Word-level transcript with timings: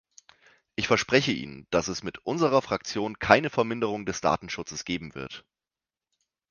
Ich 0.73 0.87
verspreche 0.87 1.31
Ihnen, 1.31 1.67
dass 1.69 1.87
es 1.87 2.01
mit 2.01 2.17
unserer 2.25 2.63
Fraktion 2.63 3.19
keine 3.19 3.51
Verminderung 3.51 4.07
des 4.07 4.19
Datenschutzes 4.19 4.83
geben 4.83 5.13
wird. 5.13 5.45